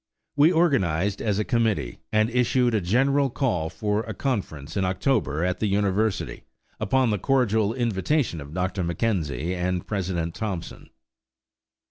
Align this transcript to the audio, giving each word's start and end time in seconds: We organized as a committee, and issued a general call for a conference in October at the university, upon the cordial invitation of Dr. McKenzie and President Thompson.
We 0.35 0.51
organized 0.51 1.21
as 1.21 1.37
a 1.37 1.43
committee, 1.45 1.99
and 2.11 2.31
issued 2.31 2.73
a 2.73 2.81
general 2.81 3.29
call 3.29 3.69
for 3.69 4.01
a 4.01 4.15
conference 4.15 4.75
in 4.75 4.83
October 4.83 5.43
at 5.45 5.59
the 5.59 5.67
university, 5.67 6.43
upon 6.79 7.11
the 7.11 7.19
cordial 7.19 7.71
invitation 7.75 8.41
of 8.41 8.51
Dr. 8.51 8.83
McKenzie 8.83 9.53
and 9.55 9.85
President 9.85 10.33
Thompson. 10.33 10.89